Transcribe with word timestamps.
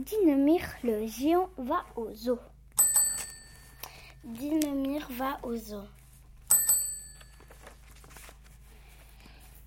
Dinomir 0.00 0.62
le 0.82 1.06
géant 1.06 1.50
va 1.58 1.84
au 1.94 2.10
zoo. 2.14 2.38
Dinomir 4.24 5.06
va 5.10 5.38
au 5.42 5.54
zoo. 5.54 5.82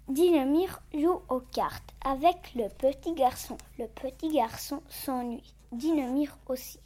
Dinomir 0.07 0.81
joue 0.91 1.21
aux 1.29 1.41
cartes 1.41 1.93
avec 2.03 2.55
le 2.55 2.67
petit 2.69 3.13
garçon. 3.13 3.57
Le 3.77 3.85
petit 3.85 4.33
garçon 4.33 4.81
s'ennuie. 4.89 5.53
Dinomir 5.71 6.35
aussi. 6.47 6.79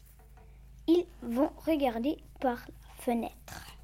Ils 0.88 1.06
vont 1.22 1.52
regarder 1.66 2.18
par 2.42 2.58
la 2.68 2.96
fenêtre. 2.98 3.77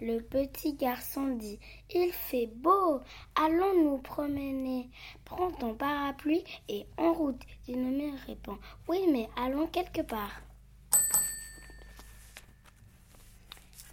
Le 0.00 0.20
petit 0.20 0.74
garçon 0.74 1.28
dit 1.36 1.58
Il 1.90 2.12
fait 2.12 2.48
beau, 2.48 3.00
allons 3.34 3.82
nous 3.82 3.98
promener. 3.98 4.90
Prends 5.24 5.50
ton 5.52 5.74
parapluie 5.74 6.44
et 6.68 6.86
en 6.98 7.14
route. 7.14 7.40
Dinomir 7.64 8.12
répond 8.26 8.58
Oui, 8.88 9.00
mais 9.10 9.26
allons 9.36 9.66
quelque 9.68 10.02
part. 10.02 10.42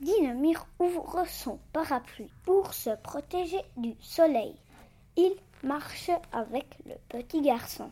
Dinomir 0.01 0.67
ouvre 0.79 1.23
son 1.25 1.57
parapluie 1.71 2.31
pour 2.43 2.73
se 2.73 2.89
protéger 3.01 3.61
du 3.77 3.95
soleil. 4.01 4.55
Il 5.15 5.33
marche 5.63 6.11
avec 6.33 6.65
le 6.85 6.95
petit 7.07 7.41
garçon. 7.41 7.89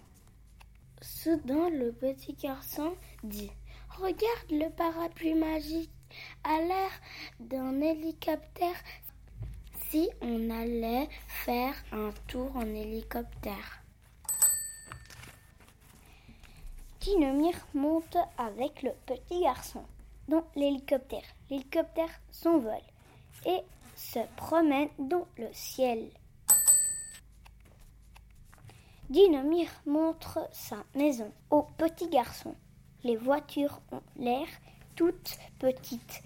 Soudain, 1.02 1.70
le 1.70 1.94
petit 1.94 2.34
garçon 2.34 2.94
dit 3.24 3.52
Regarde 3.90 4.52
le 4.52 4.70
parapluie 4.70 5.34
magique 5.34 5.92
à 6.44 6.60
l'air 6.62 6.92
d'un 7.40 7.80
hélicoptère. 7.82 8.76
Si 9.90 10.10
on 10.22 10.50
allait 10.50 11.10
faire 11.28 11.76
un 11.92 12.12
tour 12.28 12.56
en 12.56 12.62
hélicoptère. 12.62 13.84
Dinomir 17.02 17.56
monte 17.74 18.18
avec 18.38 18.84
le 18.84 18.92
petit 19.06 19.42
garçon 19.42 19.84
dans 20.28 20.46
l'hélicoptère. 20.56 21.26
L'hélicoptère 21.50 22.22
s'envole 22.32 22.88
et 23.46 23.60
se 23.96 24.20
promène 24.36 24.90
dans 25.00 25.28
le 25.38 25.48
ciel. 25.52 26.10
Dinomir 29.10 29.68
montre 29.86 30.48
sa 30.54 30.78
maison 30.96 31.34
au 31.50 31.64
petit 31.64 32.08
garçon. 32.08 32.56
Les 33.04 33.18
voitures 33.18 33.82
ont 33.92 34.02
l'air 34.16 34.48
toutes 34.96 35.38
petites. 35.60 36.22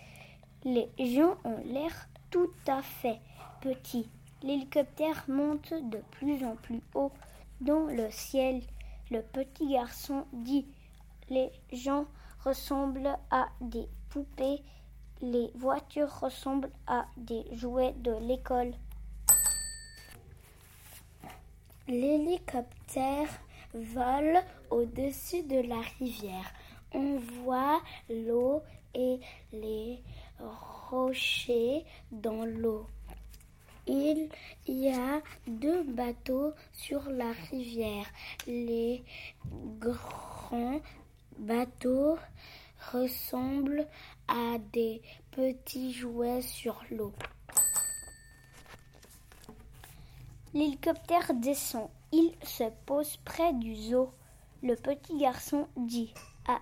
Les 0.63 0.89
gens 0.99 1.37
ont 1.43 1.61
l'air 1.65 2.07
tout 2.31 2.51
à 2.67 2.81
fait 2.81 3.19
petits. 3.61 4.09
L'hélicoptère 4.43 5.25
monte 5.27 5.73
de 5.73 5.99
plus 6.11 6.43
en 6.43 6.55
plus 6.55 6.81
haut 6.93 7.11
dans 7.61 7.85
le 7.85 8.09
ciel. 8.11 8.61
Le 9.11 9.21
petit 9.21 9.67
garçon 9.67 10.25
dit 10.33 10.65
Les 11.29 11.51
gens 11.71 12.05
ressemblent 12.43 13.17
à 13.31 13.47
des 13.61 13.87
poupées. 14.09 14.61
Les 15.21 15.51
voitures 15.55 16.19
ressemblent 16.19 16.71
à 16.87 17.05
des 17.17 17.45
jouets 17.53 17.93
de 17.97 18.11
l'école. 18.27 18.73
L'hélicoptère 21.87 23.29
vole 23.73 24.39
au-dessus 24.69 25.43
de 25.43 25.67
la 25.67 25.79
rivière. 25.99 26.51
On 26.97 27.17
voit 27.43 27.81
l'eau 28.09 28.63
et 28.93 29.19
les 29.51 30.01
rochers 30.39 31.83
dans 32.09 32.45
l'eau. 32.45 32.87
Il 33.85 34.29
y 34.65 34.87
a 34.87 35.21
deux 35.45 35.83
bateaux 35.83 36.53
sur 36.71 37.09
la 37.09 37.33
rivière. 37.51 38.05
Les 38.47 39.03
grands 39.77 40.79
bateaux 41.37 42.17
ressemblent 42.93 43.85
à 44.29 44.57
des 44.71 45.01
petits 45.31 45.91
jouets 45.91 46.41
sur 46.41 46.81
l'eau. 46.91 47.11
L'hélicoptère 50.53 51.33
descend. 51.33 51.89
Il 52.13 52.31
se 52.41 52.63
pose 52.85 53.17
près 53.25 53.51
du 53.51 53.75
zoo. 53.75 54.11
Le 54.63 54.75
petit 54.75 55.17
garçon 55.17 55.67
dit 55.75 56.13
à 56.47 56.59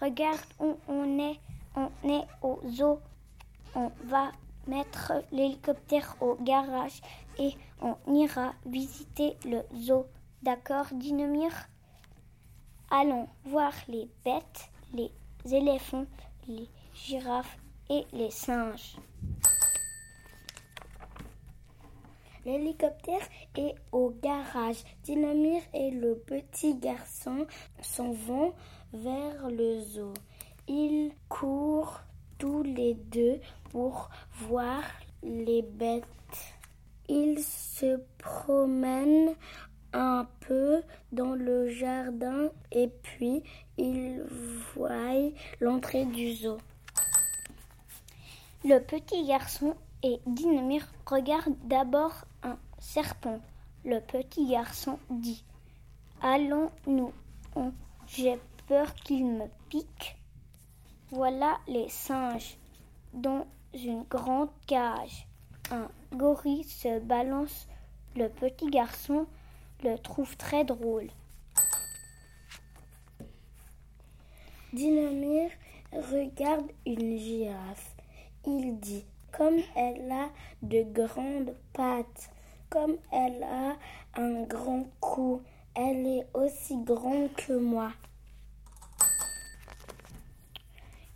Regarde 0.00 0.40
où 0.60 0.76
on 0.88 1.18
est. 1.18 1.40
On 1.76 1.90
est 2.08 2.26
au 2.42 2.60
zoo. 2.68 2.98
On 3.74 3.90
va 4.04 4.32
mettre 4.66 5.12
l'hélicoptère 5.32 6.16
au 6.20 6.36
garage 6.36 7.00
et 7.38 7.54
on 7.80 7.96
ira 8.12 8.52
visiter 8.66 9.36
le 9.44 9.62
zoo. 9.76 10.06
D'accord, 10.42 10.86
Dinomir 10.92 11.52
Allons 12.90 13.28
voir 13.44 13.72
les 13.88 14.08
bêtes, 14.24 14.70
les 14.94 15.10
éléphants, 15.52 16.06
les 16.46 16.68
girafes 16.94 17.58
et 17.90 18.06
les 18.12 18.30
singes. 18.30 18.96
L'hélicoptère 22.44 23.26
est 23.56 23.74
au 23.92 24.10
garage. 24.22 24.84
Dinomir 25.04 25.62
et 25.74 25.90
le 25.90 26.16
petit 26.16 26.76
garçon 26.76 27.46
s'en 27.80 28.12
vont 28.12 28.52
vers 28.92 29.50
le 29.50 29.80
zoo. 29.80 30.14
Ils 30.66 31.12
courent 31.28 32.00
tous 32.38 32.62
les 32.62 32.94
deux 32.94 33.40
pour 33.70 34.10
voir 34.32 34.82
les 35.22 35.62
bêtes. 35.62 36.04
Ils 37.08 37.42
se 37.42 38.00
promènent 38.18 39.34
un 39.92 40.26
peu 40.40 40.82
dans 41.12 41.34
le 41.34 41.68
jardin 41.68 42.50
et 42.70 42.88
puis 42.88 43.42
ils 43.78 44.22
voient 44.74 45.30
l'entrée 45.60 46.04
du 46.04 46.34
zoo. 46.34 46.58
Le 48.64 48.78
petit 48.80 49.24
garçon 49.26 49.74
et 50.02 50.20
Dinomir 50.26 50.86
regardent 51.06 51.58
d'abord 51.64 52.24
un 52.42 52.56
serpent. 52.78 53.40
Le 53.84 54.00
petit 54.00 54.48
garçon 54.48 54.98
dit 55.10 55.44
Allons-nous, 56.20 57.12
j'ai 58.06 58.38
peur 58.66 58.94
qu'il 58.94 59.26
me 59.26 59.46
pique. 59.68 60.16
Voilà 61.10 61.58
les 61.66 61.88
singes 61.88 62.58
dans 63.12 63.46
une 63.74 64.02
grande 64.04 64.50
cage. 64.66 65.26
Un 65.70 65.88
gorille 66.12 66.64
se 66.64 67.00
balance. 67.00 67.66
Le 68.16 68.28
petit 68.28 68.66
garçon 68.66 69.26
le 69.84 69.96
trouve 69.98 70.36
très 70.36 70.64
drôle. 70.64 71.08
Dinomir 74.72 75.50
regarde 75.92 76.70
une 76.84 77.16
girafe. 77.16 77.94
Il 78.46 78.78
dit 78.80 79.04
Comme 79.38 79.60
elle 79.76 80.10
a 80.10 80.30
de 80.62 80.82
grandes 80.82 81.54
pattes, 81.72 82.28
comme 82.68 82.96
elle 83.12 83.40
a 83.44 83.76
un 84.20 84.42
grand 84.42 84.84
cou, 84.98 85.42
elle 85.76 86.04
est 86.08 86.26
aussi 86.34 86.76
grande 86.82 87.32
que 87.34 87.52
moi. 87.52 87.92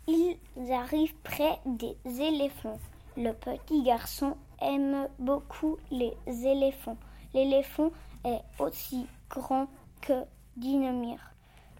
Ils 0.07 0.37
arrivent 0.71 1.17
près 1.23 1.59
des 1.65 1.97
éléphants. 2.05 2.79
Le 3.17 3.33
petit 3.33 3.83
garçon 3.83 4.37
aime 4.61 5.09
beaucoup 5.19 5.77
les 5.91 6.13
éléphants. 6.27 6.97
L'éléphant 7.33 7.91
est 8.23 8.41
aussi 8.57 9.05
grand 9.29 9.67
que 9.99 10.23
Dinomir. 10.55 11.19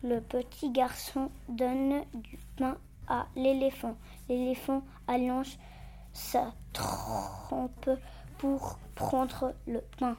Le 0.04 0.20
petit 0.20 0.72
garçon 0.72 1.32
donne 1.48 2.04
du 2.14 2.38
pain 2.58 2.76
à 3.08 3.28
l'éléphant. 3.38 3.96
L'éléphant 4.28 4.82
allonge 5.08 5.58
sa 6.14 6.54
trompe 6.72 7.90
pour 8.38 8.78
prendre 8.96 9.54
le 9.68 9.82
pain. 9.98 10.16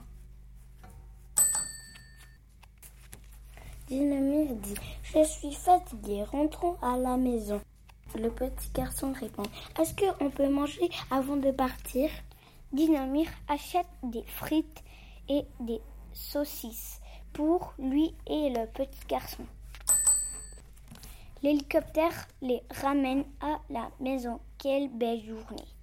Dinomir 3.87 4.55
dit 4.55 4.75
Je 5.03 5.23
suis 5.23 5.53
fatigué, 5.53 6.23
rentrons 6.23 6.77
à 6.81 6.97
la 6.97 7.17
maison. 7.17 7.61
Le 8.15 8.29
petit 8.29 8.69
garçon 8.73 9.13
répond 9.13 9.43
Est-ce 9.79 9.93
qu'on 9.95 10.29
peut 10.29 10.49
manger 10.49 10.89
avant 11.11 11.37
de 11.37 11.51
partir? 11.51 12.09
Dinomir 12.73 13.27
achète 13.47 13.87
des 14.03 14.23
frites 14.23 14.83
et 15.29 15.45
des 15.59 15.81
saucisses 16.13 16.99
pour 17.33 17.73
lui 17.77 18.15
et 18.27 18.49
le 18.49 18.65
petit 18.67 19.05
garçon. 19.07 19.45
L'hélicoptère 21.43 22.27
les 22.41 22.63
ramène 22.81 23.25
à 23.39 23.59
la 23.69 23.91
maison. 23.99 24.39
Quelle 24.57 24.89
belle 24.89 25.23
journée 25.23 25.74